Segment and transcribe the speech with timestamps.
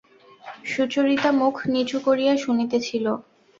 [0.65, 3.05] সুচরিতা মুখ নিচু করিয়া শুনিতেছিল।